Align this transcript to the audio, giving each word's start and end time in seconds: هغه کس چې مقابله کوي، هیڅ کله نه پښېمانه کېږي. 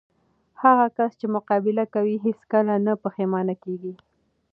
هغه 0.63 0.85
کس 0.97 1.11
چې 1.19 1.25
مقابله 1.35 1.85
کوي، 1.93 2.15
هیڅ 2.25 2.39
کله 2.51 2.73
نه 2.85 2.93
پښېمانه 3.03 3.55
کېږي. 3.63 3.93